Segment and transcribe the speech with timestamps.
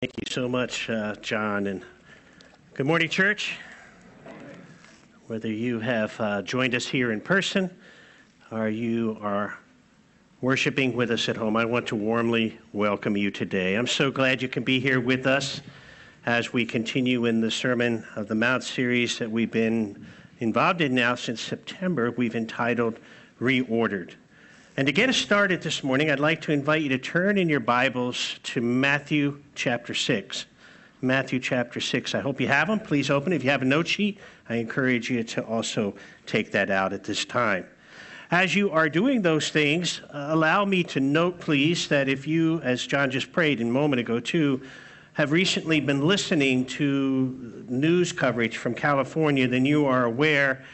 [0.00, 1.66] Thank you so much, uh, John.
[1.66, 1.84] And
[2.74, 3.56] good morning, church.
[5.26, 7.68] Whether you have uh, joined us here in person
[8.52, 9.58] or you are
[10.40, 13.74] worshiping with us at home, I want to warmly welcome you today.
[13.74, 15.62] I'm so glad you can be here with us
[16.26, 20.06] as we continue in the Sermon of the Mount series that we've been
[20.38, 22.12] involved in now since September.
[22.12, 23.00] We've entitled
[23.40, 24.14] Reordered.
[24.78, 27.48] And to get us started this morning, I'd like to invite you to turn in
[27.48, 30.46] your Bibles to Matthew chapter 6.
[31.02, 32.14] Matthew chapter 6.
[32.14, 32.78] I hope you have them.
[32.78, 33.32] Please open.
[33.32, 37.02] If you have a note sheet, I encourage you to also take that out at
[37.02, 37.66] this time.
[38.30, 42.60] As you are doing those things, uh, allow me to note, please, that if you,
[42.60, 44.62] as John just prayed a moment ago too,
[45.14, 50.64] have recently been listening to news coverage from California, then you are aware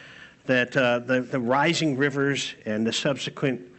[0.45, 3.71] that uh, the, the rising rivers and the subsequent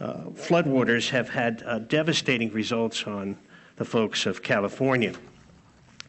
[0.00, 3.36] floodwaters have had uh, devastating results on
[3.76, 5.14] the folks of California.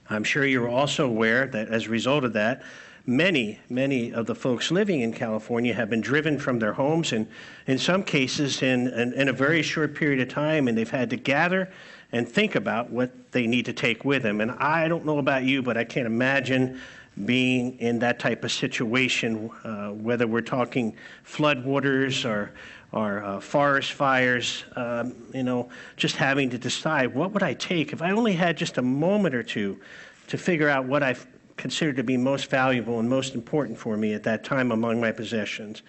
[0.09, 2.63] I'm sure you're also aware that as a result of that,
[3.05, 7.27] many, many of the folks living in California have been driven from their homes, and
[7.67, 11.09] in some cases, in, in, in, a very short period of time, and they've had
[11.09, 11.71] to gather
[12.11, 14.41] and think about what they need to take with them.
[14.41, 16.79] And I don't know about you, but I can't imagine
[17.25, 22.53] being in that type of situation, uh, whether we're talking floodwaters or
[22.91, 27.91] or uh, forest fires, um, you know, just having to decide what would I take
[27.93, 29.79] if I only had just a moment or two
[30.27, 31.15] to figure out what I
[31.57, 35.11] considered to be most valuable and most important for me at that time among my
[35.11, 35.81] possessions.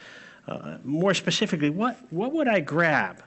[0.49, 3.23] Uh, more specifically, what, what would I grab,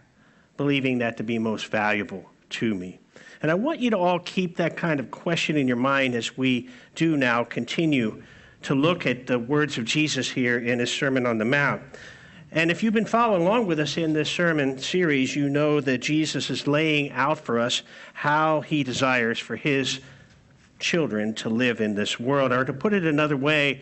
[0.57, 2.99] believing that to be most valuable to me?
[3.41, 6.37] And I want you to all keep that kind of question in your mind as
[6.37, 8.21] we do now continue
[8.63, 11.81] to look at the words of Jesus here in his Sermon on the Mount.
[12.53, 15.99] And if you've been following along with us in this sermon series, you know that
[15.99, 17.81] Jesus is laying out for us
[18.13, 20.01] how he desires for his
[20.77, 22.51] children to live in this world.
[22.51, 23.81] Or to put it another way,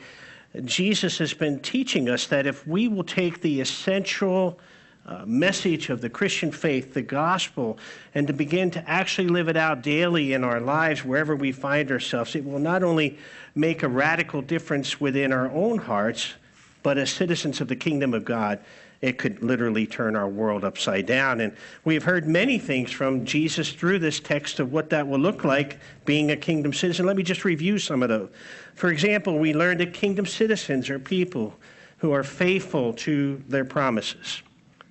[0.66, 4.60] Jesus has been teaching us that if we will take the essential
[5.08, 7.80] uh, message of the Christian faith, the gospel,
[8.14, 11.92] and to begin to actually live it out daily in our lives wherever we find
[11.92, 13.18] ourselves, it will not only
[13.56, 16.36] make a radical difference within our own hearts
[16.84, 18.60] but as citizens of the kingdom of God,
[19.02, 21.40] it could literally turn our world upside down.
[21.40, 25.46] And we've heard many things from Jesus through this text of what that will look
[25.46, 27.06] like being a kingdom citizen.
[27.06, 28.30] Let me just review some of those.
[28.76, 31.54] For example, we learned that kingdom citizens are people
[32.00, 34.42] who are faithful to their promises.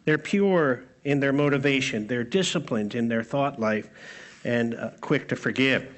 [0.05, 3.89] They're pure in their motivation, they're disciplined in their thought life,
[4.45, 5.98] and uh, quick to forgive.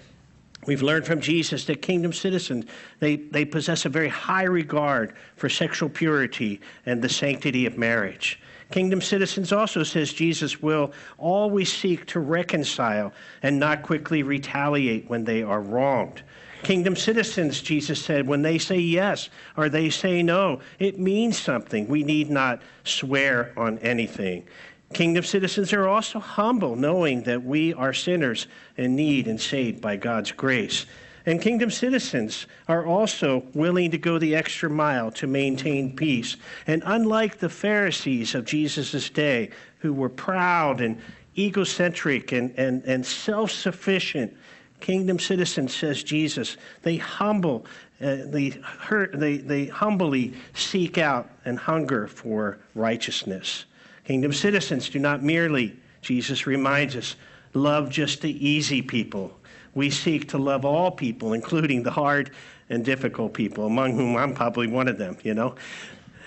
[0.67, 2.67] We've learned from Jesus that kingdom citizens,
[2.99, 8.39] they, they possess a very high regard for sexual purity and the sanctity of marriage.
[8.71, 13.13] Kingdom citizens also, says Jesus, will always seek to reconcile
[13.43, 16.23] and not quickly retaliate when they are wronged.
[16.63, 21.89] Kingdom citizens, Jesus said, when they say yes or they say no, it means something.
[21.89, 24.45] We need not swear on anything.
[24.93, 29.97] Kingdom citizens are also humble, knowing that we are sinners in need and saved by
[29.97, 30.85] God's grace.
[31.27, 36.37] And kingdom citizens are also willing to go the extra mile to maintain peace.
[36.67, 41.01] And unlike the Pharisees of Jesus' day, who were proud and
[41.39, 44.37] egocentric and, and, and self sufficient,
[44.81, 47.65] kingdom citizens, says Jesus, they humble,
[48.01, 53.67] uh, they, hurt, they, they humbly seek out and hunger for righteousness.
[54.05, 57.17] Kingdom citizens do not merely, Jesus reminds us,
[57.55, 59.37] love just the easy people.
[59.75, 62.31] We seek to love all people, including the hard
[62.69, 65.55] and difficult people, among whom I'm probably one of them, you know.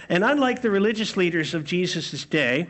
[0.09, 2.67] And unlike the religious leaders of Jesus' day,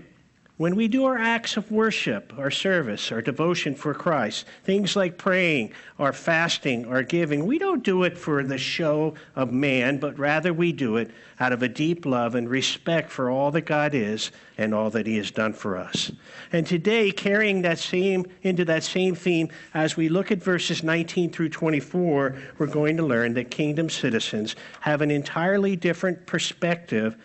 [0.58, 5.18] when we do our acts of worship, our service, our devotion for Christ, things like
[5.18, 10.18] praying, our fasting, our giving, we don't do it for the show of man, but
[10.19, 11.09] rather we do it
[11.40, 15.08] out of a deep love and respect for all that God is and all that
[15.08, 16.12] He has done for us.
[16.52, 21.31] And today, carrying that same into that same theme, as we look at verses 19
[21.31, 27.17] through 24, we're going to learn that kingdom citizens have an entirely different perspective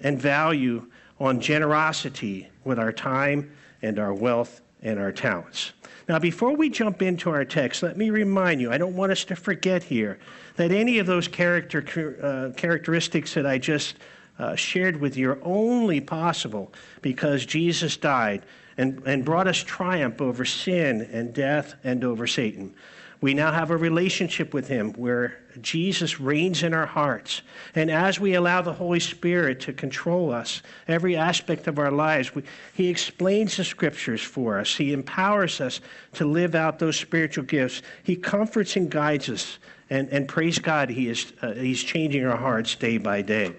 [0.00, 0.86] and value
[1.18, 3.50] on generosity with our time
[3.82, 5.72] and our wealth and our talents.
[6.08, 9.24] Now, before we jump into our text, let me remind you I don't want us
[9.24, 10.18] to forget here
[10.56, 13.96] that any of those character, uh, characteristics that I just
[14.38, 16.72] uh, shared with you are only possible
[17.02, 18.44] because Jesus died
[18.76, 22.74] and, and brought us triumph over sin and death and over Satan.
[23.20, 27.42] We now have a relationship with Him where Jesus reigns in our hearts.
[27.74, 32.34] And as we allow the Holy Spirit to control us, every aspect of our lives,
[32.34, 32.42] we,
[32.74, 34.74] He explains the scriptures for us.
[34.74, 35.80] He empowers us
[36.14, 37.82] to live out those spiritual gifts.
[38.02, 39.58] He comforts and guides us.
[39.88, 43.54] And, and praise God, he is, uh, He's changing our hearts day by day.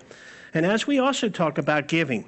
[0.54, 2.26] And as we also talk about giving,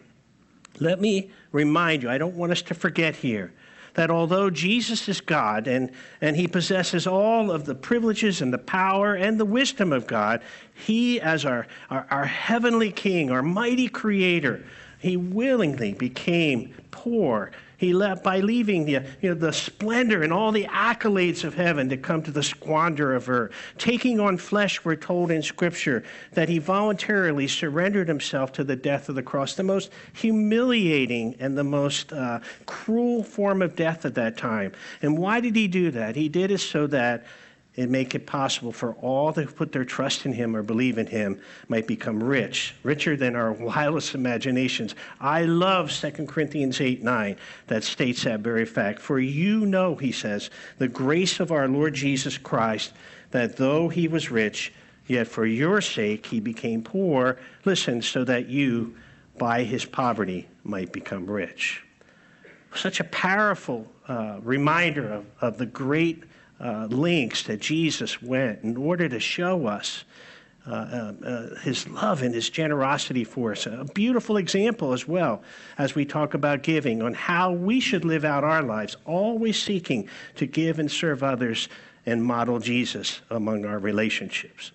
[0.80, 3.54] let me remind you, I don't want us to forget here
[4.00, 5.92] that although Jesus is God and,
[6.22, 10.42] and he possesses all of the privileges and the power and the wisdom of God,
[10.74, 14.63] he, as our, our, our heavenly king, our mighty creator,
[15.00, 20.51] he willingly became poor he left by leaving the, you know, the splendor and all
[20.51, 23.53] the accolades of heaven to come to the squander of earth.
[23.77, 26.03] Taking on flesh, we're told in Scripture
[26.33, 31.57] that he voluntarily surrendered himself to the death of the cross, the most humiliating and
[31.57, 34.73] the most uh, cruel form of death at that time.
[35.01, 36.17] And why did he do that?
[36.17, 37.25] He did it so that
[37.77, 41.06] and make it possible for all that put their trust in him or believe in
[41.07, 44.95] him might become rich, richer than our wildest imaginations.
[45.19, 47.36] I love 2 Corinthians 8 9
[47.68, 49.00] that states that very fact.
[49.00, 52.94] For you know, he says, the grace of our Lord Jesus Christ,
[53.31, 54.74] that though he was rich,
[55.07, 57.38] yet for your sake he became poor.
[57.65, 58.95] Listen, so that you,
[59.38, 61.83] by his poverty, might become rich.
[62.75, 66.24] Such a powerful uh, reminder of, of the great
[66.59, 70.03] uh, links that Jesus went in order to show us
[70.67, 73.65] uh, uh, uh, his love and his generosity for us.
[73.65, 75.41] A beautiful example as well
[75.77, 80.07] as we talk about giving on how we should live out our lives, always seeking
[80.35, 81.69] to give and serve others
[82.06, 84.71] and model Jesus among our relationships.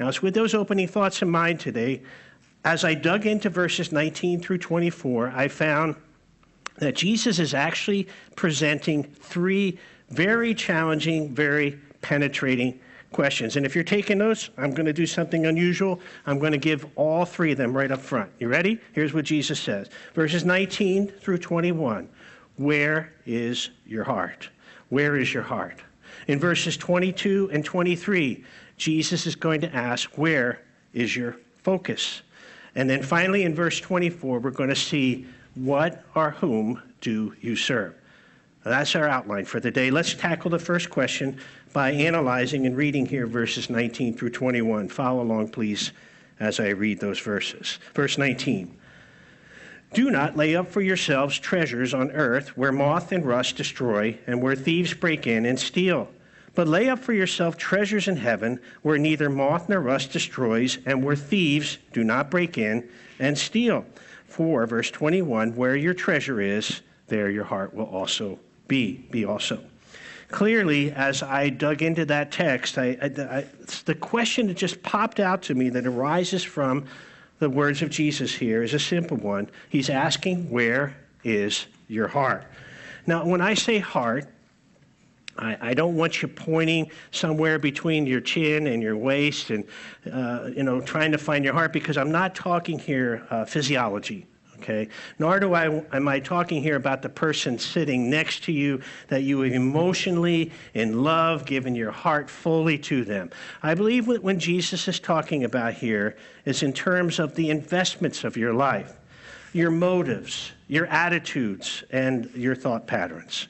[0.00, 2.02] Now, it's with those opening thoughts in mind today.
[2.64, 5.96] As I dug into verses 19 through 24, I found
[6.78, 9.78] that Jesus is actually presenting three
[10.10, 12.78] very challenging, very penetrating
[13.12, 13.56] questions.
[13.56, 16.00] And if you're taking notes, I'm going to do something unusual.
[16.26, 18.30] I'm going to give all three of them right up front.
[18.38, 18.78] You ready?
[18.92, 22.08] Here's what Jesus says verses 19 through 21.
[22.56, 24.48] Where is your heart?
[24.88, 25.82] Where is your heart?
[26.28, 28.44] In verses 22 and 23,
[28.76, 30.62] Jesus is going to ask, Where
[30.92, 32.22] is your focus?
[32.74, 37.56] And then finally, in verse 24, we're going to see, What or whom do you
[37.56, 37.94] serve?
[38.66, 39.92] That's our outline for the day.
[39.92, 41.38] Let's tackle the first question
[41.72, 44.88] by analyzing and reading here verses 19 through 21.
[44.88, 45.92] Follow along, please,
[46.40, 47.78] as I read those verses.
[47.94, 48.76] Verse 19
[49.92, 54.42] Do not lay up for yourselves treasures on earth where moth and rust destroy and
[54.42, 56.08] where thieves break in and steal.
[56.56, 61.04] But lay up for yourself treasures in heaven where neither moth nor rust destroys and
[61.04, 62.88] where thieves do not break in
[63.20, 63.86] and steal.
[64.26, 69.62] For, verse 21, where your treasure is, there your heart will also be, be also.
[70.28, 73.44] Clearly, as I dug into that text, I, I, I,
[73.84, 76.84] the question that just popped out to me that arises from
[77.38, 79.48] the words of Jesus here is a simple one.
[79.68, 82.44] He's asking, Where is your heart?
[83.06, 84.26] Now, when I say heart,
[85.38, 89.64] I, I, don't want you pointing somewhere between your chin and your waist and,
[90.10, 94.26] uh, you know, trying to find your heart because I'm not talking here uh, physiology
[94.58, 94.88] okay?
[95.18, 99.22] Nor do I, am I talking here about the person sitting next to you that
[99.22, 103.30] you emotionally, in love, given your heart fully to them.
[103.62, 108.24] I believe what when Jesus is talking about here is in terms of the investments
[108.24, 108.96] of your life,
[109.52, 113.48] your motives, your attitudes, and your thought patterns.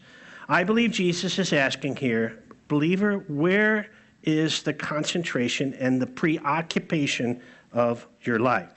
[0.49, 3.89] I believe Jesus is asking here, believer, where
[4.23, 7.41] is the concentration and the preoccupation
[7.73, 8.73] of your life?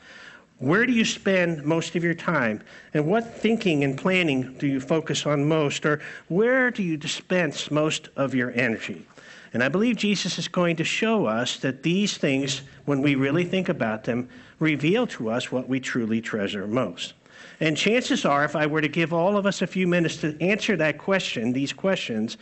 [0.60, 2.62] Where do you spend most of your time?
[2.94, 5.86] And what thinking and planning do you focus on most?
[5.86, 9.06] Or where do you dispense most of your energy?
[9.54, 13.46] And I believe Jesus is going to show us that these things, when we really
[13.46, 14.28] think about them,
[14.60, 17.14] reveal to us what we truly treasure most.
[17.62, 20.38] And chances are, if I were to give all of us a few minutes to
[20.42, 22.38] answer that question, these questions,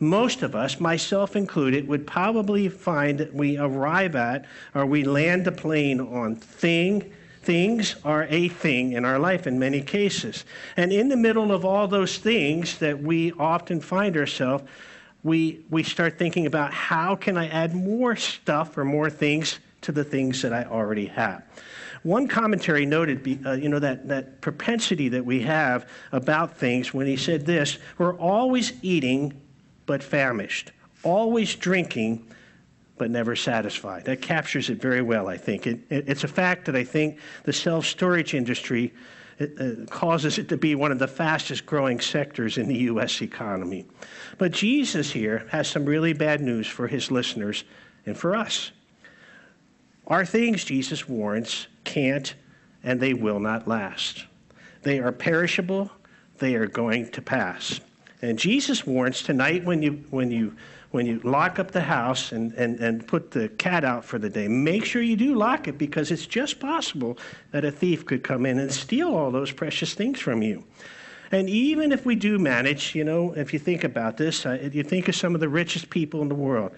[0.00, 5.44] most of us, myself included, would probably find that we arrive at or we land
[5.44, 10.44] the plane on thing things are a thing in our life in many cases.
[10.76, 14.64] And in the middle of all those things that we often find ourselves,
[15.22, 19.92] we, we start thinking about how can I add more stuff or more things to
[19.92, 21.42] the things that I already have.
[22.02, 27.06] One commentary noted, uh, you know, that, that propensity that we have about things when
[27.06, 29.40] he said this we're always eating
[29.86, 32.27] but famished, always drinking
[32.98, 34.04] but never satisfied.
[34.04, 35.66] That captures it very well, I think.
[35.66, 38.92] It, it, it's a fact that I think the self storage industry
[39.38, 43.22] it, uh, causes it to be one of the fastest growing sectors in the U.S.
[43.22, 43.86] economy.
[44.36, 47.64] But Jesus here has some really bad news for his listeners
[48.04, 48.72] and for us.
[50.08, 52.34] Our things, Jesus warns, can't
[52.82, 54.24] and they will not last.
[54.82, 55.90] They are perishable,
[56.38, 57.80] they are going to pass.
[58.20, 60.56] And Jesus warns tonight when you, when you,
[60.90, 64.28] when you lock up the house and, and, and put the cat out for the
[64.28, 67.18] day, make sure you do lock it because it's just possible
[67.52, 70.64] that a thief could come in and steal all those precious things from you.
[71.30, 74.82] And even if we do manage, you know, if you think about this, uh, you
[74.82, 76.72] think of some of the richest people in the world,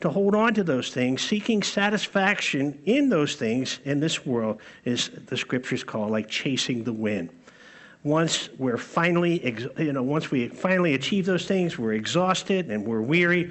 [0.00, 5.08] to hold on to those things, seeking satisfaction in those things in this world is
[5.26, 7.30] the scriptures call like chasing the wind
[8.04, 9.42] once we're finally,
[9.78, 13.50] you know, once we finally achieve those things, we're exhausted and we're weary,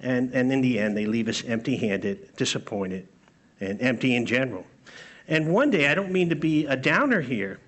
[0.00, 3.08] and, and in the end, they leave us empty handed, disappointed,
[3.60, 4.66] and empty in general.
[5.26, 7.58] And one day, I don't mean to be a downer here.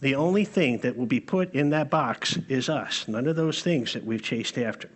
[0.00, 3.62] The only thing that will be put in that box is us, none of those
[3.62, 4.90] things that we've chased after.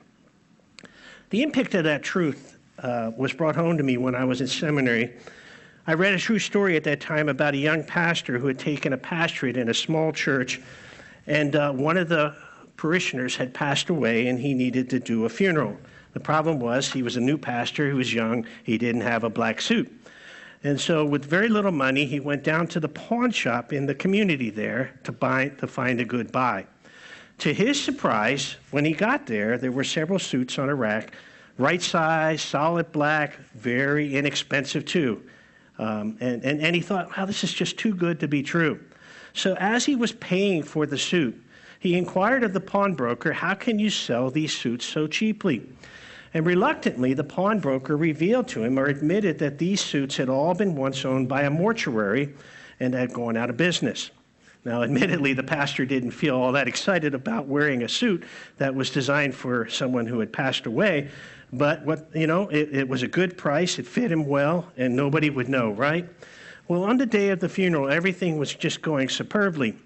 [1.30, 4.46] The impact of that truth uh, was brought home to me when I was in
[4.46, 5.14] seminary
[5.86, 8.92] I read a true story at that time about a young pastor who had taken
[8.92, 10.60] a pastorate in a small church,
[11.26, 12.34] and uh, one of the
[12.76, 15.76] parishioners had passed away, and he needed to do a funeral.
[16.12, 19.30] The problem was he was a new pastor, he was young, he didn't have a
[19.30, 19.90] black suit.
[20.62, 23.94] And so, with very little money, he went down to the pawn shop in the
[23.94, 26.66] community there to, buy, to find a good buy.
[27.38, 31.14] To his surprise, when he got there, there were several suits on a rack,
[31.56, 35.22] right size, solid black, very inexpensive too.
[35.80, 38.78] Um, and, and, and he thought, wow, this is just too good to be true.
[39.32, 41.42] So as he was paying for the suit,
[41.78, 45.66] he inquired of the pawnbroker, how can you sell these suits so cheaply?
[46.34, 50.76] And reluctantly, the pawnbroker revealed to him or admitted that these suits had all been
[50.76, 52.34] once owned by a mortuary
[52.78, 54.10] and had gone out of business.
[54.66, 58.24] Now, admittedly, the pastor didn't feel all that excited about wearing a suit
[58.58, 61.08] that was designed for someone who had passed away,
[61.52, 63.78] but what you know, it, it was a good price.
[63.78, 66.08] It fit him well, and nobody would know, right?
[66.68, 69.76] Well, on the day of the funeral, everything was just going superbly,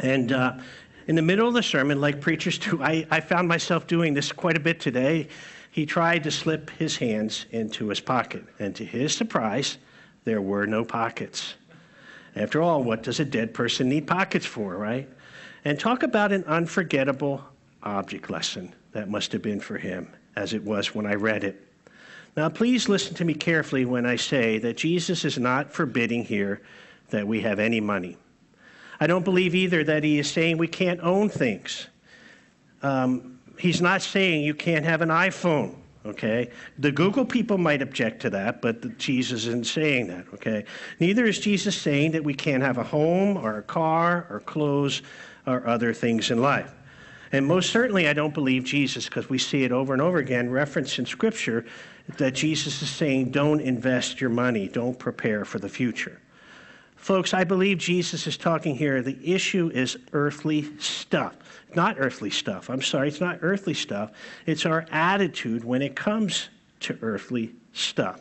[0.00, 0.32] and.
[0.32, 0.58] Uh,
[1.06, 4.32] in the middle of the sermon, like preachers do, I, I found myself doing this
[4.32, 5.28] quite a bit today.
[5.70, 9.78] He tried to slip his hands into his pocket, and to his surprise,
[10.24, 11.54] there were no pockets.
[12.36, 15.08] After all, what does a dead person need pockets for, right?
[15.64, 17.44] And talk about an unforgettable
[17.82, 21.60] object lesson that must have been for him as it was when I read it.
[22.36, 26.62] Now, please listen to me carefully when I say that Jesus is not forbidding here
[27.10, 28.16] that we have any money.
[28.98, 31.86] I don't believe either that he is saying we can't own things.
[32.82, 36.50] Um, he's not saying you can't have an iPhone, okay?
[36.78, 40.64] The Google people might object to that, but Jesus isn't saying that, okay?
[41.00, 45.02] Neither is Jesus saying that we can't have a home or a car or clothes
[45.46, 46.72] or other things in life.
[47.34, 50.50] And most certainly, I don't believe Jesus because we see it over and over again
[50.50, 51.64] referenced in Scripture
[52.16, 56.20] that Jesus is saying, don't invest your money, don't prepare for the future.
[56.94, 59.02] Folks, I believe Jesus is talking here.
[59.02, 61.34] The issue is earthly stuff.
[61.74, 62.70] Not earthly stuff.
[62.70, 64.12] I'm sorry, it's not earthly stuff.
[64.46, 66.50] It's our attitude when it comes
[66.80, 68.20] to earthly stuff.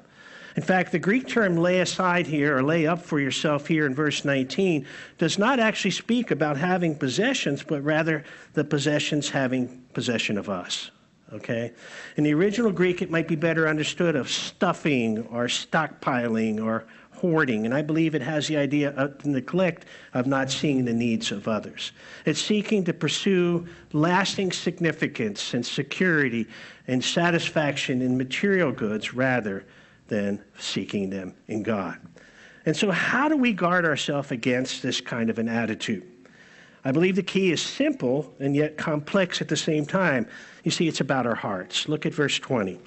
[0.55, 3.95] In fact, the Greek term lay aside here, or lay up for yourself here in
[3.95, 4.86] verse 19,
[5.17, 10.91] does not actually speak about having possessions, but rather the possessions having possession of us.
[11.33, 11.72] Okay?
[12.17, 17.65] In the original Greek, it might be better understood of stuffing or stockpiling or hoarding,
[17.65, 21.48] and I believe it has the idea of neglect of not seeing the needs of
[21.48, 21.93] others.
[22.25, 26.48] It's seeking to pursue lasting significance and security
[26.88, 29.65] and satisfaction in material goods rather
[30.07, 31.98] than seeking them in God.
[32.65, 36.03] And so, how do we guard ourselves against this kind of an attitude?
[36.86, 40.27] I believe the key is simple and yet complex at the same time.
[40.63, 41.88] You see, it's about our hearts.
[41.88, 42.79] Look at verse 20.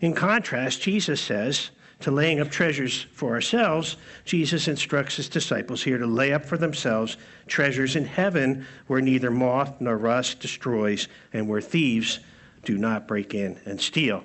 [0.00, 5.96] In contrast, Jesus says, to laying up treasures for ourselves, Jesus instructs his disciples here
[5.96, 7.16] to lay up for themselves
[7.46, 12.20] treasures in heaven where neither moth nor rust destroys and where thieves
[12.64, 14.24] do not break in and steal.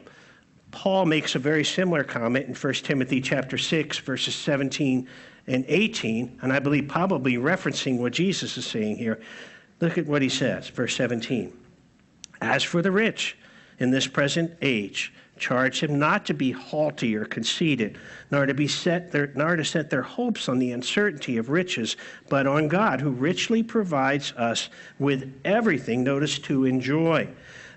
[0.72, 5.08] Paul makes a very similar comment in 1 Timothy chapter 6 verses 17
[5.48, 9.20] and 18, and I believe probably referencing what Jesus is saying here.
[9.80, 11.52] Look at what he says, verse 17.
[12.42, 13.38] As for the rich
[13.80, 17.98] in this present age, charge him not to be haughty or conceited,
[18.30, 21.98] nor to be set their, nor to set their hopes on the uncertainty of riches,
[22.30, 27.28] but on God, who richly provides us with everything, notice, to enjoy.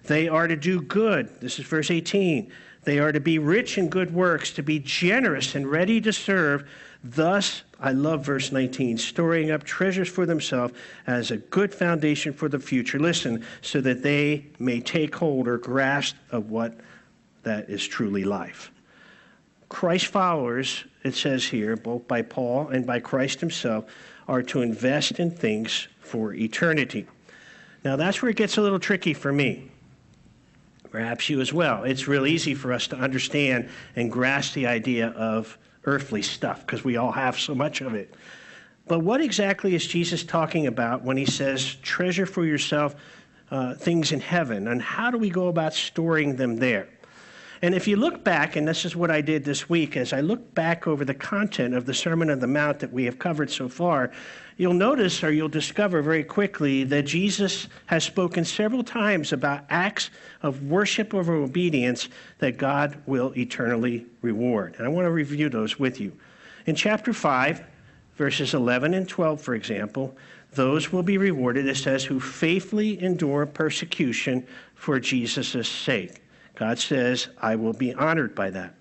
[0.05, 1.41] They are to do good.
[1.41, 2.53] This is verse 18.
[2.85, 6.69] They are to be rich in good works, to be generous and ready to serve.
[7.03, 10.75] Thus, I love verse 19, storing up treasures for themselves
[11.07, 12.99] as a good foundation for the future.
[12.99, 16.79] Listen, so that they may take hold or grasp of what
[17.43, 18.71] that is truly life.
[19.69, 23.85] Christ followers, it says here, both by Paul and by Christ himself,
[24.29, 27.07] are to invest in things for eternity.
[27.85, 29.71] Now, that's where it gets a little tricky for me.
[30.95, 31.83] Perhaps you as well.
[31.83, 36.85] It's real easy for us to understand and grasp the idea of earthly stuff because
[36.85, 38.15] we all have so much of it.
[38.87, 42.95] But what exactly is Jesus talking about when he says, treasure for yourself
[43.51, 44.69] uh, things in heaven?
[44.69, 46.87] And how do we go about storing them there?
[47.61, 50.21] And if you look back, and this is what I did this week, as I
[50.21, 53.51] look back over the content of the Sermon on the Mount that we have covered
[53.51, 54.13] so far,
[54.57, 60.11] you'll notice or you'll discover very quickly that Jesus has spoken several times about acts
[60.43, 62.09] of worship or obedience
[62.39, 64.75] that God will eternally reward.
[64.79, 66.13] And I want to review those with you.
[66.67, 67.65] In chapter 5,
[68.17, 70.17] verses 11 and 12, for example,
[70.53, 76.23] those will be rewarded, it says, who faithfully endure persecution for Jesus' sake.
[76.55, 78.75] God says, I will be honored by that.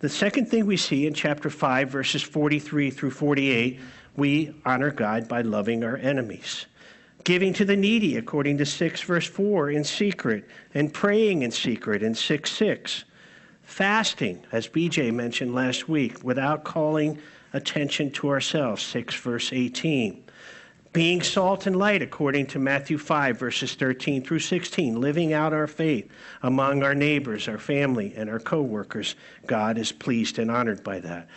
[0.00, 3.80] The second thing we see in chapter 5, verses 43 through 48,
[4.18, 6.66] we honor God by loving our enemies,
[7.22, 10.44] giving to the needy, according to 6, verse 4, in secret,
[10.74, 13.04] and praying in secret in 6 6.
[13.62, 17.18] Fasting, as BJ mentioned last week, without calling
[17.52, 20.24] attention to ourselves, 6, verse 18
[20.92, 25.66] being salt and light according to Matthew 5, verses 13 through 16, living out our
[25.66, 26.10] faith
[26.42, 29.14] among our neighbors, our family, and our co workers.
[29.46, 31.28] God is pleased and honored by that.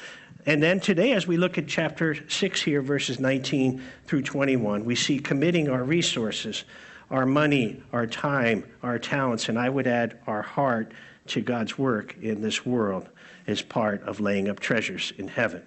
[0.45, 4.95] And then today, as we look at chapter 6 here, verses 19 through 21, we
[4.95, 6.63] see committing our resources,
[7.11, 10.93] our money, our time, our talents, and I would add our heart
[11.27, 13.09] to God's work in this world
[13.47, 15.61] as part of laying up treasures in heaven.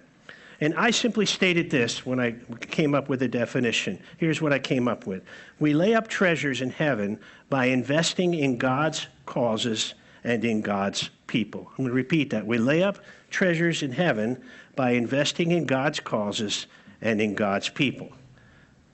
[0.61, 3.99] And I simply stated this when I came up with a definition.
[4.17, 5.23] Here's what I came up with
[5.59, 11.67] We lay up treasures in heaven by investing in God's causes and in God's people.
[11.71, 12.45] I'm going to repeat that.
[12.45, 14.41] We lay up treasures in heaven
[14.75, 16.67] by investing in God's causes
[17.01, 18.11] and in God's people.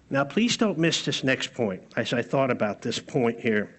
[0.09, 3.73] Now, please don't miss this next point as I thought about this point here.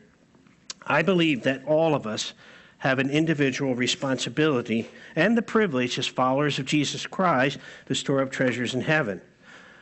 [0.87, 2.33] I believe that all of us
[2.79, 8.33] have an individual responsibility and the privilege as followers of Jesus Christ to store up
[8.33, 9.21] treasures in heaven.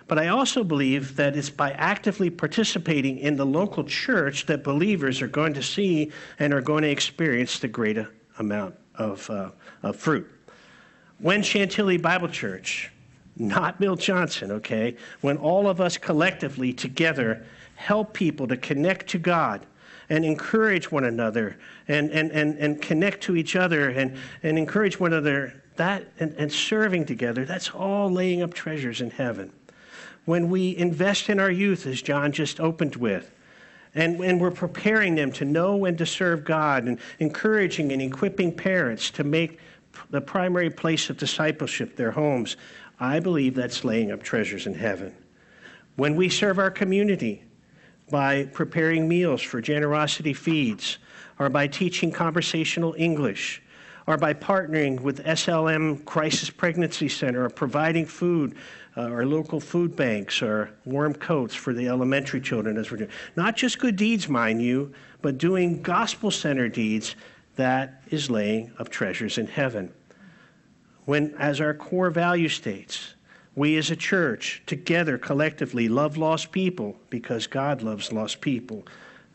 [0.06, 5.22] But I also believe that it's by actively participating in the local church that believers
[5.22, 9.50] are going to see and are going to experience the greater amount of, uh,
[9.82, 10.28] of fruit.
[11.18, 12.90] When Chantilly Bible Church,
[13.36, 19.18] not Bill Johnson, okay, when all of us collectively together help people to connect to
[19.18, 19.64] God
[20.08, 24.98] and encourage one another and, and, and, and connect to each other and, and encourage
[24.98, 29.52] one another, that and, and serving together, that's all laying up treasures in heaven.
[30.24, 33.30] When we invest in our youth, as John just opened with,
[33.94, 38.54] and, and we're preparing them to know and to serve God and encouraging and equipping
[38.54, 39.58] parents to make
[40.10, 42.56] the primary place of discipleship their homes,
[43.00, 45.14] I believe that's laying up treasures in heaven.
[45.96, 47.42] When we serve our community,
[48.10, 50.98] by preparing meals for Generosity Feeds,
[51.38, 53.62] or by teaching conversational English,
[54.10, 58.56] or by partnering with SLM Crisis Pregnancy Center, or providing food,
[58.96, 63.10] uh, or local food banks, or warm coats for the elementary children as we're doing.
[63.36, 64.92] Not just good deeds, mind you,
[65.22, 67.14] but doing gospel centered deeds
[67.54, 69.92] that is laying up treasures in heaven.
[71.04, 73.14] When, as our core value states,
[73.54, 78.84] we as a church, together, collectively, love lost people because God loves lost people.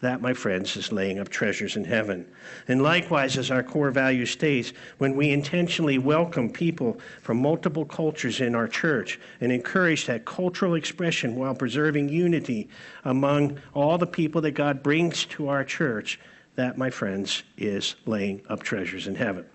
[0.01, 2.25] That, my friends, is laying up treasures in heaven.
[2.67, 8.41] And likewise, as our core value states, when we intentionally welcome people from multiple cultures
[8.41, 12.67] in our church and encourage that cultural expression while preserving unity
[13.05, 16.19] among all the people that God brings to our church,
[16.55, 19.45] that, my friends, is laying up treasures in heaven.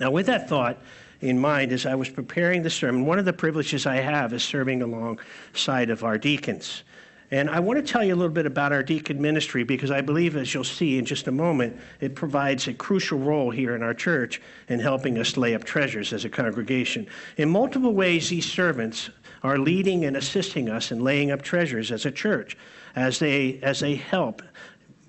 [0.00, 0.78] Now, with that thought,
[1.22, 3.06] in mind as I was preparing the sermon.
[3.06, 6.82] One of the privileges I have is serving alongside of our deacons.
[7.32, 10.02] And I want to tell you a little bit about our deacon ministry because I
[10.02, 13.82] believe, as you'll see in just a moment, it provides a crucial role here in
[13.82, 17.06] our church in helping us lay up treasures as a congregation.
[17.38, 19.08] In multiple ways, these servants
[19.42, 22.58] are leading and assisting us in laying up treasures as a church
[22.96, 24.42] as they, as they help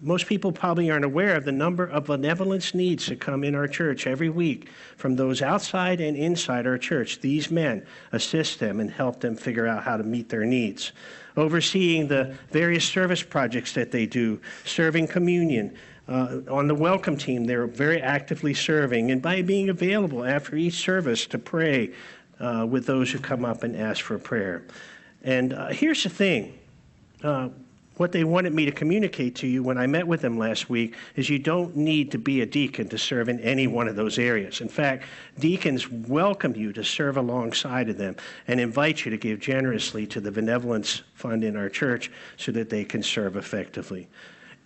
[0.04, 3.70] most people probably aren't aware of the number of benevolence needs that come in our
[3.70, 7.22] church every week from those outside and inside our church.
[7.22, 10.92] These men assist them and help them figure out how to meet their needs.
[11.36, 17.46] Overseeing the various service projects that they do, serving communion, Uh, on the welcome team,
[17.46, 21.94] they're very actively serving and by being available after each service to pray
[22.42, 24.64] uh, with those who come up and ask for prayer.
[25.24, 26.60] And uh, here's the thing
[27.24, 27.50] uh,
[27.98, 30.96] what they wanted me to communicate to you when I met with them last week
[31.16, 34.18] is you don't need to be a deacon to serve in any one of those
[34.18, 34.62] areas.
[34.62, 35.06] In fact,
[35.40, 38.16] deacons welcome you to serve alongside of them
[38.48, 42.70] and invite you to give generously to the benevolence fund in our church so that
[42.70, 44.08] they can serve effectively.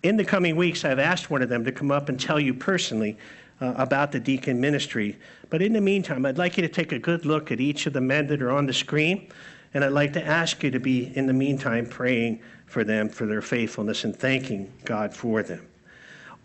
[0.04, 2.54] In the coming weeks, I've asked one of them to come up and tell you
[2.54, 3.18] personally
[3.60, 5.18] uh, about the deacon ministry.
[5.50, 7.94] But in the meantime, I'd like you to take a good look at each of
[7.94, 9.30] the men that are on the screen,
[9.74, 13.26] and I'd like to ask you to be, in the meantime, praying for them for
[13.26, 15.68] their faithfulness and thanking God for them.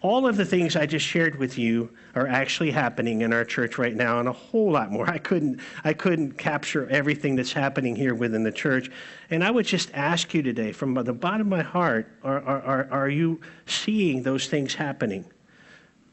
[0.00, 3.78] All of the things I just shared with you are actually happening in our church
[3.78, 5.08] right now, and a whole lot more.
[5.08, 8.90] I couldn't, I couldn't capture everything that's happening here within the church.
[9.30, 12.88] And I would just ask you today, from the bottom of my heart, are, are,
[12.90, 15.24] are you seeing those things happening?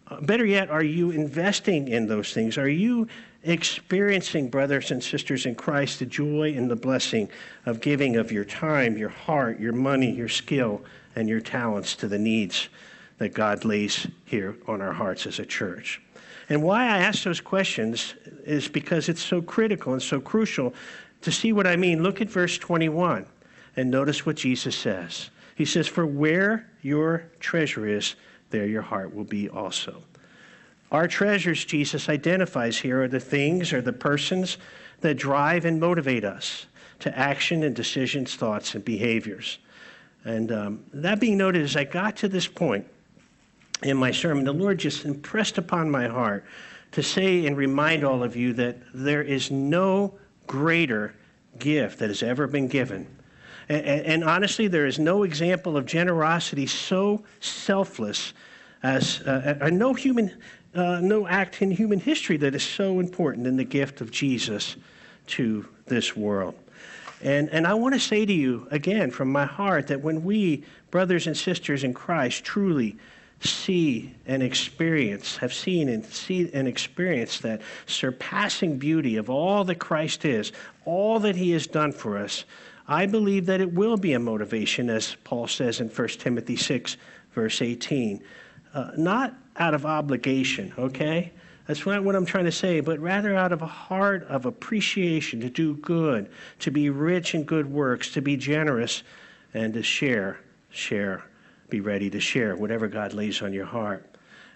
[0.06, 2.60] Uh, better yet, are you investing in those things?
[2.60, 3.08] Are you
[3.44, 7.30] experiencing, brothers and sisters in Christ, the joy and the blessing
[7.66, 10.82] of giving of your time, your heart, your money, your skill,
[11.16, 12.70] and your talents to the needs
[13.18, 16.02] that God lays here on our hearts as a church.
[16.50, 20.74] And why I ask those questions is because it's so critical and so crucial
[21.22, 22.02] to see what I mean.
[22.02, 23.26] Look at verse 21
[23.76, 25.30] and notice what Jesus says.
[25.56, 28.16] He says, For where your treasure is,
[28.50, 30.04] there your heart will be also.
[30.92, 34.58] Our treasures, Jesus identifies here, are the things or the persons
[35.02, 36.66] that drive and motivate us
[37.00, 39.60] to action and decisions, thoughts, and behaviors.
[40.26, 42.86] And um, that being noted, as I got to this point
[43.84, 46.46] in my sermon, the Lord just impressed upon my heart
[46.92, 51.16] to say and remind all of you that there is no greater
[51.60, 53.08] gift that has ever been given.
[53.70, 58.34] And, and honestly, there is no example of generosity so selfless
[58.82, 60.32] as uh, no human
[60.76, 64.76] uh, no act in human history that is so important in the gift of Jesus
[65.28, 66.56] to this world.
[67.22, 70.64] And, and I want to say to you again from my heart that when we,
[70.92, 72.98] brothers and sisters in Christ, truly
[73.42, 79.80] see and experience, have seen and see and experience that surpassing beauty of all that
[79.80, 80.52] Christ is,
[80.86, 82.46] all that he has done for us,
[82.88, 86.98] I believe that it will be a motivation, as Paul says in 1 Timothy 6,
[87.34, 88.22] verse 18.
[88.74, 91.32] Uh, not out of obligation, okay?
[91.68, 95.40] That's not what I'm trying to say, but rather out of a heart of appreciation
[95.42, 99.04] to do good, to be rich in good works, to be generous,
[99.54, 100.40] and to share,
[100.72, 101.24] share,
[101.70, 104.06] be ready to share whatever God lays on your heart.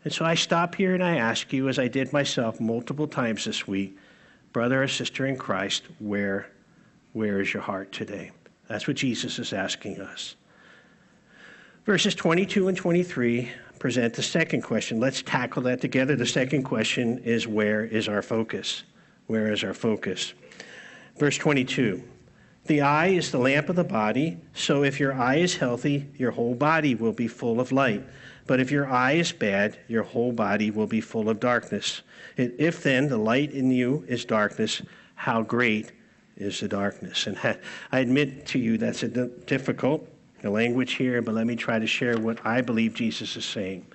[0.03, 3.45] And so I stop here and I ask you, as I did myself multiple times
[3.45, 3.95] this week,
[4.51, 6.47] brother or sister in Christ, where,
[7.13, 8.31] where is your heart today?
[8.67, 10.35] That's what Jesus is asking us.
[11.85, 13.51] Verses 22 and 23
[13.83, 14.97] present the second question.
[14.97, 16.15] Let's tackle that together.
[16.15, 18.83] The second question is where is our focus?
[19.27, 20.33] Where is our focus?
[21.17, 22.01] Verse 22
[22.67, 26.31] The eye is the lamp of the body, so if your eye is healthy, your
[26.31, 28.01] whole body will be full of light.
[28.47, 32.03] But if your eye is bad, your whole body will be full of darkness.
[32.37, 34.81] If then the light in you is darkness,
[35.15, 35.91] how great
[36.37, 37.27] is the darkness?
[37.27, 37.37] And
[37.91, 40.07] I admit to you that's a difficult
[40.43, 43.87] the language here, but let me try to share what I believe Jesus is saying.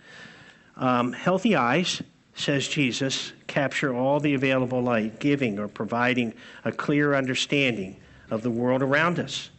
[0.76, 2.02] Um, healthy eyes,
[2.34, 6.32] says Jesus, capture all the available light, giving or providing
[6.64, 7.96] a clear understanding
[8.30, 9.50] of the world around us.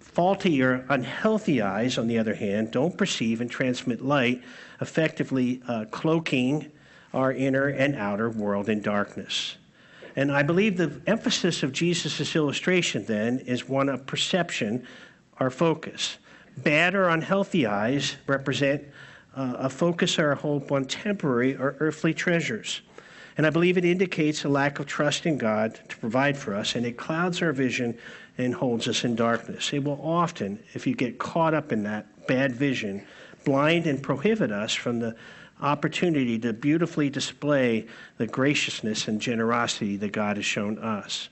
[0.00, 4.42] Faulty or unhealthy eyes, on the other hand, don't perceive and transmit light,
[4.82, 6.70] effectively uh, cloaking
[7.14, 9.56] our inner and outer world in darkness.
[10.14, 14.86] And I believe the emphasis of Jesus' illustration then is one of perception
[15.40, 16.18] our focus.
[16.56, 18.84] Bad or unhealthy eyes represent
[19.36, 22.80] uh, a focus or a hope on temporary or earthly treasures.
[23.36, 26.74] And I believe it indicates a lack of trust in God to provide for us,
[26.74, 27.96] and it clouds our vision
[28.36, 29.72] and holds us in darkness.
[29.72, 33.04] It will often, if you get caught up in that bad vision,
[33.44, 35.14] blind and prohibit us from the
[35.60, 41.28] opportunity to beautifully display the graciousness and generosity that God has shown us.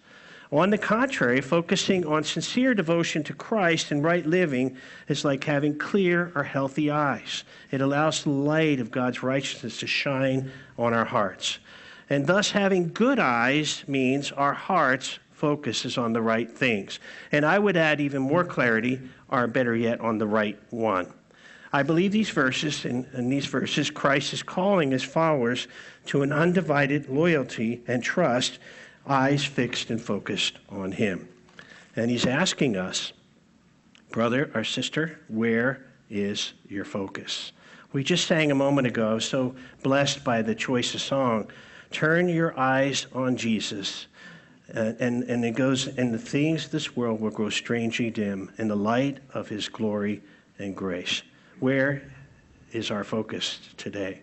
[0.52, 4.76] On the contrary, focusing on sincere devotion to Christ and right living
[5.08, 7.42] is like having clear or healthy eyes.
[7.72, 11.58] It allows the light of God's righteousness to shine on our hearts.
[12.08, 17.00] And thus, having good eyes means our hearts focus is on the right things.
[17.32, 21.12] And I would add even more clarity, or better yet, on the right one.
[21.72, 25.66] I believe these verses, in, in these verses, Christ is calling his followers
[26.06, 28.60] to an undivided loyalty and trust
[29.06, 31.28] eyes fixed and focused on Him.
[31.94, 33.12] And He's asking us,
[34.10, 37.52] brother or sister, where is your focus?
[37.92, 39.18] We just sang a moment ago.
[39.18, 41.50] So blessed by the choice of song.
[41.90, 44.06] Turn your eyes on Jesus.
[44.74, 48.50] Uh, and, and it goes, and the things of this world will grow strangely dim
[48.58, 50.22] in the light of his glory
[50.58, 51.22] and grace.
[51.60, 52.02] Where
[52.72, 54.22] is our focus today?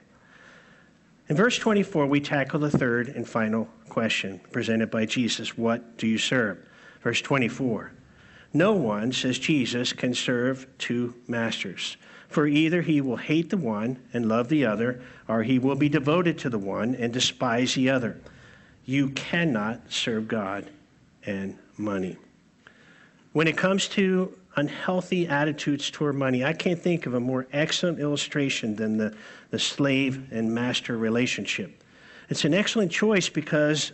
[1.30, 6.06] In verse 24, we tackle the third and final question presented by Jesus What do
[6.06, 6.58] you serve?
[7.02, 7.92] Verse 24
[8.54, 11.98] No one, says Jesus, can serve two masters.
[12.28, 15.88] For either he will hate the one and love the other, or he will be
[15.88, 18.20] devoted to the one and despise the other.
[18.86, 20.70] You cannot serve God
[21.26, 22.18] and money.
[23.32, 28.00] When it comes to unhealthy attitudes toward money, I can't think of a more excellent
[28.00, 29.16] illustration than the,
[29.50, 31.84] the slave and master relationship.
[32.30, 33.92] It's an excellent choice because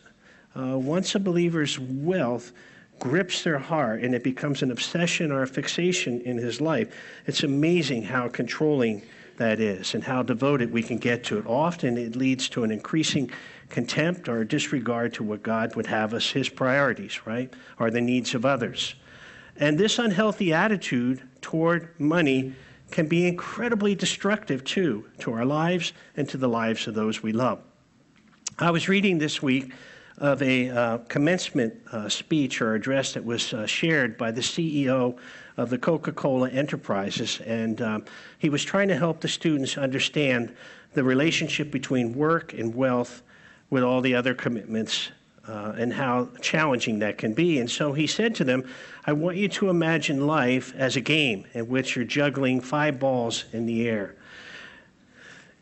[0.55, 2.51] uh, once a believer's wealth
[2.99, 6.93] grips their heart and it becomes an obsession or a fixation in his life,
[7.25, 9.01] it's amazing how controlling
[9.37, 11.45] that is and how devoted we can get to it.
[11.47, 13.31] Often it leads to an increasing
[13.69, 17.51] contempt or disregard to what God would have us, his priorities, right?
[17.79, 18.95] Or the needs of others.
[19.59, 22.53] And this unhealthy attitude toward money
[22.91, 27.33] can be incredibly destructive too to our lives and to the lives of those we
[27.33, 27.59] love.
[28.57, 29.73] I was reading this week
[30.17, 35.17] of a uh, commencement uh, speech or address that was uh, shared by the CEO
[35.57, 37.41] of the Coca Cola Enterprises.
[37.45, 38.05] And um,
[38.37, 40.55] he was trying to help the students understand
[40.93, 43.23] the relationship between work and wealth
[43.69, 45.09] with all the other commitments
[45.49, 47.59] uh, and how challenging that can be.
[47.59, 48.69] And so he said to them,
[49.05, 53.45] I want you to imagine life as a game in which you're juggling five balls
[53.51, 54.15] in the air.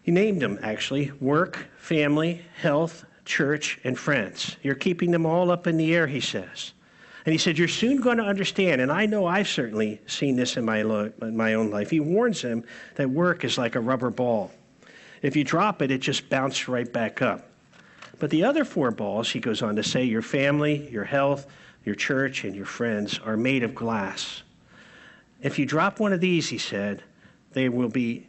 [0.02, 4.58] He named them actually work, family, health, church, and friends.
[4.62, 6.74] You're keeping them all up in the air, he says.
[7.26, 10.56] And he said, You're soon going to understand, and I know I've certainly seen this
[10.56, 11.90] in my, lo- in my own life.
[11.90, 12.64] He warns them
[12.96, 14.52] that work is like a rubber ball.
[15.22, 17.50] If you drop it, it just bounces right back up.
[18.20, 21.48] But the other four balls, he goes on to say, your family, your health,
[21.86, 24.44] your church, and your friends are made of glass.
[25.42, 27.04] If you drop one of these, he said,
[27.54, 28.28] they will be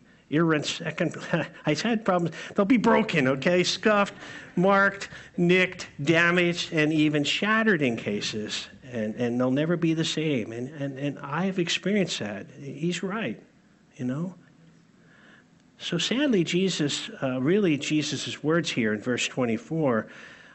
[0.62, 1.16] second.
[1.66, 2.37] I had problems.
[2.55, 3.64] They'll be broken, okay?
[3.64, 4.14] Scuffed,
[4.57, 8.68] marked, nicked, damaged, and even shattered in cases.
[8.90, 10.53] And, and they'll never be the same.
[10.53, 12.46] And, and, and I've experienced that.
[12.61, 13.40] He's right,
[13.96, 14.35] you know?
[15.79, 20.09] So sadly, Jesus, uh, really, Jesus' words here in verse 24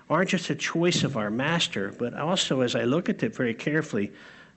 [0.09, 3.53] aren't just a choice of our master, but also, as I look at it very
[3.53, 4.11] carefully,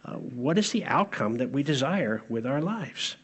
[0.04, 3.16] uh, what is the outcome that we desire with our lives?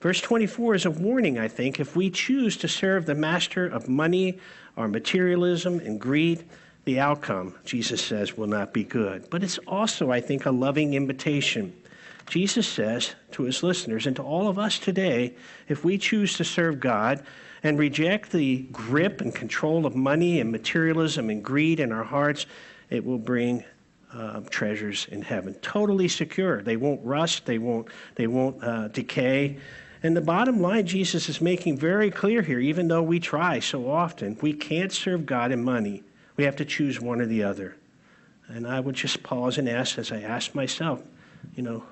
[0.00, 1.80] Verse 24 is a warning, I think.
[1.80, 4.38] If we choose to serve the master of money
[4.76, 6.44] or materialism and greed,
[6.84, 9.28] the outcome, Jesus says, will not be good.
[9.28, 11.72] But it's also, I think, a loving invitation.
[12.28, 15.34] Jesus says to his listeners and to all of us today
[15.68, 17.24] if we choose to serve God
[17.62, 22.46] and reject the grip and control of money and materialism and greed in our hearts,
[22.90, 23.64] it will bring
[24.12, 25.54] uh, treasures in heaven.
[25.60, 26.62] Totally secure.
[26.62, 29.58] They won't rust, they won't, they won't uh, decay.
[30.02, 33.90] And the bottom line, Jesus is making very clear here, even though we try so
[33.90, 36.04] often, we can't serve God and money.
[36.36, 37.76] We have to choose one or the other.
[38.46, 41.02] And I would just pause and ask, as I ask myself,
[41.54, 41.82] you know,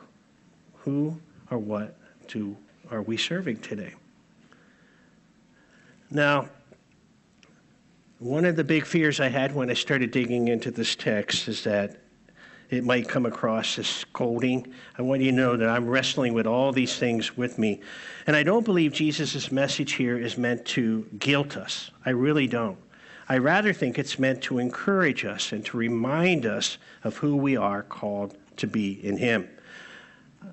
[0.87, 1.21] who
[1.51, 1.97] or what
[2.29, 2.57] do,
[2.91, 3.93] are we serving today?
[6.11, 6.49] Now,
[8.21, 11.65] one of the big fears I had when I started digging into this text is
[11.65, 11.99] that
[12.71, 14.73] it might come across as scolding.
[14.97, 17.81] I want you to know that I'm wrestling with all these things with me.
[18.29, 21.91] And I don't believe Jesus' message here is meant to guilt us.
[22.05, 22.79] I really don't.
[23.29, 27.57] I rather think it's meant to encourage us and to remind us of who we
[27.57, 29.49] are called to be in Him.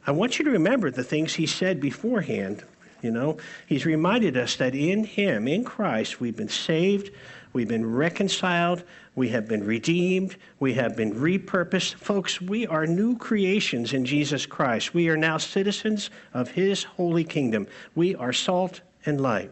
[0.05, 2.63] I want you to remember the things He said beforehand.
[3.01, 7.11] You know, He's reminded us that in Him, in Christ, we've been saved,
[7.53, 8.83] we've been reconciled,
[9.15, 10.35] we have been redeemed.
[10.59, 11.95] We have been repurposed.
[11.95, 14.93] Folks, we are new creations in Jesus Christ.
[14.93, 17.67] We are now citizens of His holy kingdom.
[17.93, 19.51] We are salt and light.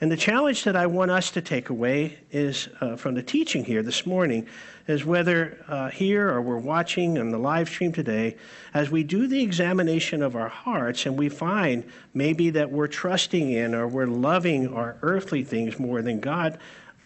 [0.00, 3.64] And the challenge that I want us to take away is uh, from the teaching
[3.64, 4.46] here this morning
[4.86, 8.36] is whether uh, here or we're watching on the live stream today,
[8.74, 13.50] as we do the examination of our hearts and we find maybe that we're trusting
[13.50, 16.58] in or we're loving our earthly things more than God,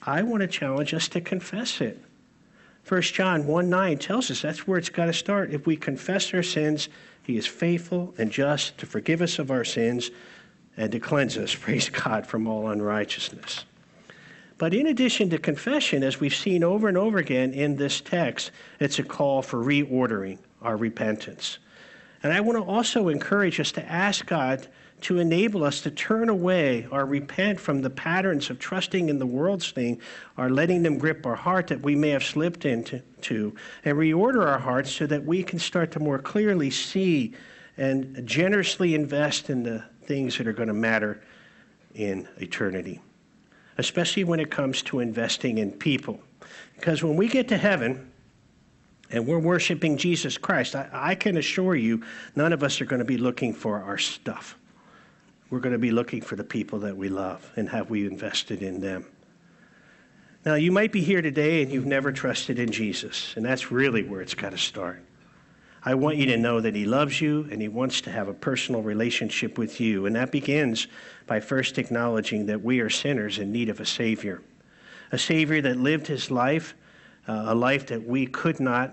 [0.03, 2.03] I want to challenge us to confess it.
[2.89, 5.53] 1 John 1 9 tells us that's where it's got to start.
[5.53, 6.89] If we confess our sins,
[7.23, 10.11] he is faithful and just to forgive us of our sins
[10.79, 13.67] and to cleanse us, praise God, from all unrighteousness.
[14.57, 18.51] But in addition to confession, as we've seen over and over again in this text,
[18.81, 21.59] it's a call for reordering our repentance.
[22.23, 24.67] And I want to also encourage us to ask God
[25.03, 29.27] to enable us to turn away or repent from the patterns of trusting in the
[29.27, 30.01] world's thing
[30.37, 34.45] or letting them grip our heart that we may have slipped into to, and reorder
[34.45, 37.33] our hearts so that we can start to more clearly see
[37.77, 41.23] and generously invest in the things that are going to matter
[41.95, 43.01] in eternity,
[43.77, 46.19] especially when it comes to investing in people.
[46.75, 48.11] Because when we get to heaven,
[49.11, 52.03] and we're worshiping Jesus Christ, I, I, can assure you
[52.37, 54.59] none of us are going to be looking for our stuff.
[55.51, 58.63] We're going to be looking for the people that we love and have we invested
[58.63, 59.07] in them.
[60.45, 64.03] Now, you might be here today and you've never trusted in Jesus, and that's really
[64.03, 65.03] where it's got to start.
[65.89, 68.35] I want you to know that He loves you and He wants to have a
[68.35, 70.87] personal relationship with you, and that begins
[71.27, 74.43] by first acknowledging that we are sinners in need of a Savior.
[75.13, 76.75] A Savior that lived His life,
[77.27, 78.93] uh, a life that we could not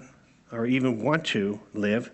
[0.53, 2.11] or even want to live,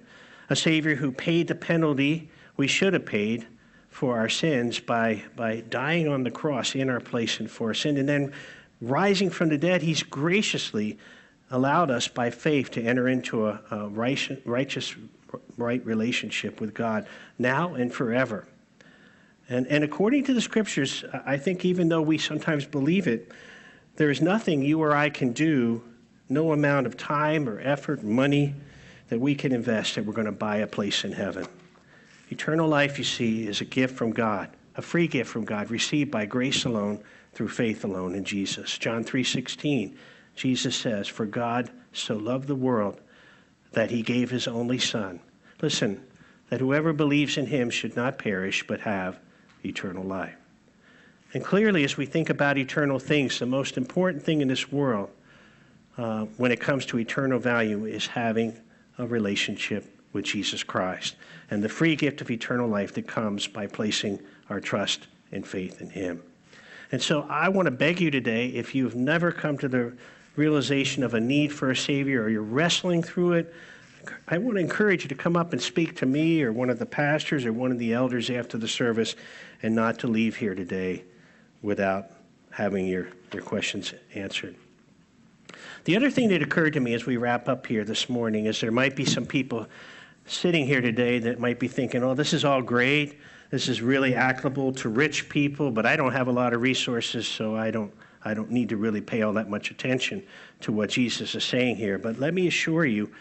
[0.49, 3.45] a Savior who paid the penalty we should have paid
[3.89, 7.75] for our sins by, by dying on the cross in our place and for our
[7.75, 7.97] sin.
[7.97, 8.33] And then
[8.81, 10.97] rising from the dead, he's graciously
[11.51, 14.95] allowed us by faith to enter into a, a righteous, righteous,
[15.57, 18.47] right relationship with God now and forever.
[19.49, 23.31] And, and according to the scriptures, I think even though we sometimes believe it,
[23.97, 25.83] there is nothing you or I can do,
[26.29, 28.55] no amount of time or effort, money
[29.09, 31.45] that we can invest that we're going to buy a place in heaven.
[32.29, 36.09] Eternal life, you see, is a gift from God, a free gift from God, received
[36.09, 38.77] by grace alone, through faith alone in Jesus.
[38.77, 39.95] John 3:16,
[40.35, 42.99] Jesus says, "For God so loved the world
[43.73, 45.19] that he gave his only son."
[45.61, 46.01] Listen,
[46.49, 49.19] that whoever believes in him should not perish but have
[49.63, 50.35] eternal life.
[51.33, 55.09] And clearly, as we think about eternal things, the most important thing in this world
[55.97, 58.57] uh, when it comes to eternal value is having
[58.97, 61.15] a relationship with Jesus Christ
[61.49, 65.81] and the free gift of eternal life that comes by placing our trust and faith
[65.81, 66.21] in Him.
[66.91, 69.93] And so I want to beg you today, if you've never come to the
[70.35, 73.53] realization of a need for a Savior or you're wrestling through it,
[74.27, 76.79] I want to encourage you to come up and speak to me or one of
[76.79, 79.15] the pastors or one of the elders after the service
[79.61, 81.03] and not to leave here today
[81.61, 82.07] without
[82.49, 84.55] having your, your questions answered.
[85.83, 88.59] The other thing that occurred to me as we wrap up here this morning is
[88.61, 89.67] there might be some people
[90.25, 93.19] sitting here today that might be thinking, oh, this is all great.
[93.49, 97.27] This is really applicable to rich people, but I don't have a lot of resources,
[97.27, 97.91] so I don't,
[98.23, 100.23] I don't need to really pay all that much attention
[100.61, 101.97] to what Jesus is saying here.
[101.97, 103.11] But let me assure you,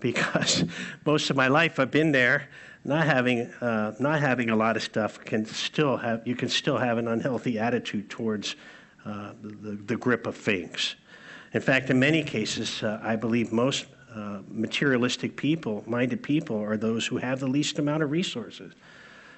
[0.00, 0.64] because
[1.06, 2.48] most of my life I've been there,
[2.84, 6.76] not having, uh, not having a lot of stuff can still have, you can still
[6.76, 8.56] have an unhealthy attitude towards
[9.04, 10.96] uh, the, the grip of things.
[11.54, 16.76] In fact, in many cases, uh, I believe most uh, materialistic people, minded people, are
[16.76, 18.74] those who have the least amount of resources.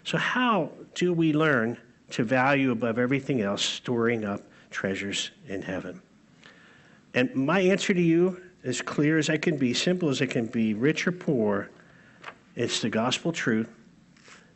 [0.04, 1.78] So, how do we learn
[2.10, 4.42] to value above everything else storing up
[4.74, 6.02] treasures in heaven?
[7.14, 10.46] And my answer to you, as clear as I can be, simple as it can
[10.46, 11.70] be, rich or poor,
[12.56, 13.70] it's the gospel truth,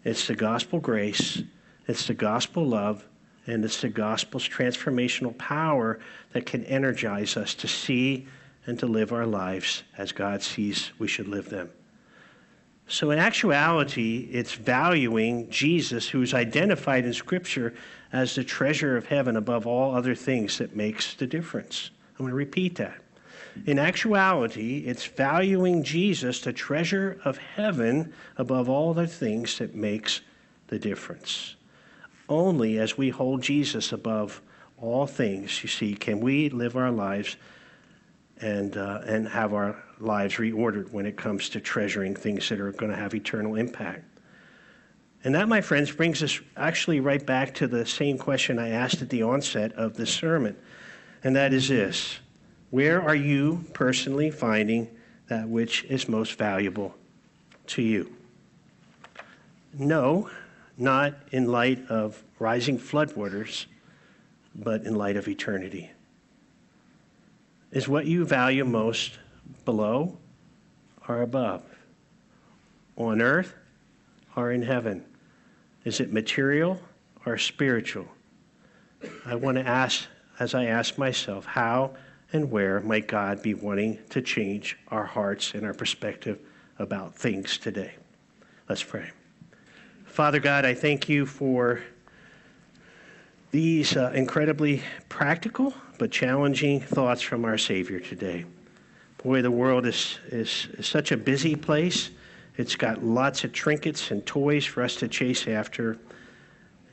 [0.05, 1.43] it's the gospel grace,
[1.87, 3.07] it's the gospel love,
[3.47, 6.01] and it's the gospel's transformational power
[6.33, 8.27] that can energize us to see
[8.67, 11.71] and to live our lives as God sees we should live them.
[12.91, 17.75] So, in actuality, it's valuing Jesus, who's identified in Scripture
[18.15, 21.91] as the treasure of heaven above all other things that makes the difference.
[22.13, 22.99] I'm going to repeat that.
[23.67, 30.23] In actuality, it's valuing Jesus, the treasure of heaven, above all other things that makes
[30.69, 31.57] the difference.
[32.29, 34.41] Only as we hold Jesus above
[34.81, 37.37] all things, you see, can we live our lives
[38.41, 42.73] and, uh, and have our lives reordered when it comes to treasuring things that are
[42.73, 44.05] going to have eternal impact.
[45.25, 49.03] And that, my friends, brings us actually right back to the same question I asked
[49.03, 50.57] at the onset of this sermon,
[51.25, 52.19] and that is this
[52.71, 54.89] Where are you personally finding
[55.29, 56.95] that which is most valuable
[57.69, 58.15] to you?
[59.75, 60.31] No,
[60.77, 63.67] not in light of rising floodwaters,
[64.55, 65.91] but in light of eternity.
[67.71, 69.19] Is what you value most
[69.65, 70.17] below
[71.07, 71.63] or above?
[72.97, 73.55] On earth
[74.37, 75.05] or in heaven?
[75.85, 76.81] Is it material
[77.27, 78.09] or spiritual?
[79.25, 80.07] I want to ask,
[80.41, 81.95] as I ask myself, how
[82.33, 86.39] and where might God be wanting to change our hearts and our perspective
[86.79, 87.95] about things today?
[88.69, 89.11] Let's pray.
[90.07, 91.81] Father God, I thank you for
[93.51, 98.45] these uh, incredibly practical but challenging thoughts from our Savior today.
[99.23, 102.11] Boy, the world is, is, is such a busy place.
[102.57, 105.99] It's got lots of trinkets and toys for us to chase after.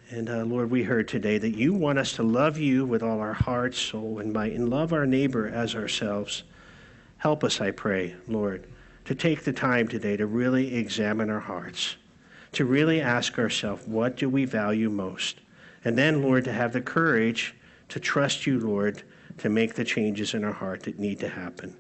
[0.10, 3.20] And uh, Lord, we heard today that you want us to love you with all
[3.20, 6.44] our heart, soul, and might, and love our neighbor as ourselves.
[7.18, 8.68] Help us, I pray, Lord,
[9.06, 11.96] to take the time today to really examine our hearts,
[12.54, 15.42] to really ask ourselves, what do we value most?
[15.84, 17.56] And then, Lord, to have the courage
[17.90, 19.04] to trust you, Lord,
[19.38, 21.76] to make the changes in our heart that need to happen.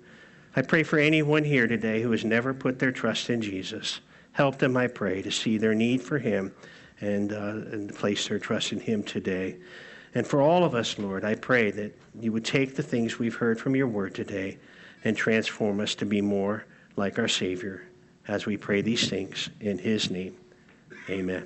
[0.55, 3.99] I pray for anyone here today who has never put their trust in Jesus.
[4.31, 6.53] Help them, I pray, to see their need for him
[7.01, 9.57] and, uh, and place their trust in him today.
[10.13, 13.35] And for all of us, Lord, I pray that you would take the things we've
[13.35, 14.57] heard from your word today
[15.03, 17.83] and transform us to be more like our Savior
[18.27, 20.35] as we pray these things in his name.
[21.09, 21.45] Amen.